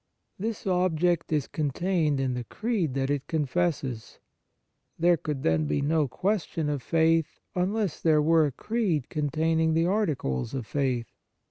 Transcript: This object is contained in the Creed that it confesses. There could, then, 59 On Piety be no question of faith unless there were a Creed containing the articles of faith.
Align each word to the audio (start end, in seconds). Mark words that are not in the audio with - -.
This 0.39 0.65
object 0.65 1.31
is 1.31 1.45
contained 1.45 2.19
in 2.19 2.33
the 2.33 2.43
Creed 2.45 2.95
that 2.95 3.11
it 3.11 3.27
confesses. 3.27 4.17
There 4.97 5.15
could, 5.15 5.43
then, 5.43 5.67
59 5.67 5.67
On 5.67 5.67
Piety 5.67 5.81
be 5.81 5.87
no 5.87 6.07
question 6.07 6.69
of 6.69 6.81
faith 6.81 7.39
unless 7.53 8.01
there 8.01 8.19
were 8.23 8.47
a 8.47 8.51
Creed 8.51 9.09
containing 9.09 9.75
the 9.75 9.85
articles 9.85 10.55
of 10.55 10.65
faith. 10.65 11.05